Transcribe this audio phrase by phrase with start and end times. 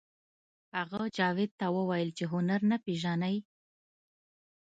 [0.77, 3.35] هغه جاوید ته وویل چې هنر نه پېژنئ